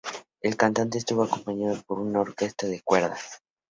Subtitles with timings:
[0.41, 3.43] El cantante estuvo acompañado por una orquesta de cuerdas.